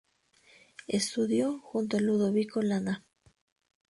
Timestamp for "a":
1.97-1.99